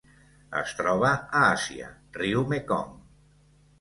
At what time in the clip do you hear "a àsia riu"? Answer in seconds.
1.19-2.47